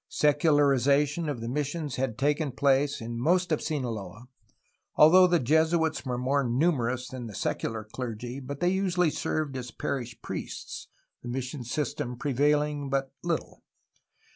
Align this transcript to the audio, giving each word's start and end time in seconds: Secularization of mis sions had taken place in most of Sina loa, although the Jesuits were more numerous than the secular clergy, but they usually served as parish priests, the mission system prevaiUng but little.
Secularization 0.09 1.29
of 1.29 1.43
mis 1.43 1.67
sions 1.67 1.97
had 1.97 2.17
taken 2.17 2.51
place 2.53 3.01
in 3.01 3.19
most 3.19 3.51
of 3.51 3.61
Sina 3.61 3.91
loa, 3.91 4.29
although 4.95 5.27
the 5.27 5.37
Jesuits 5.37 6.03
were 6.07 6.17
more 6.17 6.43
numerous 6.43 7.07
than 7.07 7.27
the 7.27 7.35
secular 7.35 7.83
clergy, 7.83 8.39
but 8.39 8.61
they 8.61 8.69
usually 8.69 9.11
served 9.11 9.55
as 9.55 9.69
parish 9.69 10.19
priests, 10.23 10.87
the 11.21 11.29
mission 11.29 11.63
system 11.63 12.17
prevaiUng 12.17 12.89
but 12.89 13.13
little. 13.23 13.61